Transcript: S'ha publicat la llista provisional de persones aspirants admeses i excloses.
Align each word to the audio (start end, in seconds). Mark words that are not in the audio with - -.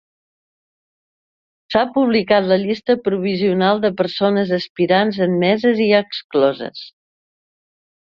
S'ha 1.73 1.81
publicat 1.97 2.47
la 2.51 2.57
llista 2.63 2.95
provisional 3.07 3.81
de 3.83 3.91
persones 3.99 4.53
aspirants 4.57 5.19
admeses 5.27 5.83
i 5.89 5.91
excloses. 5.99 6.81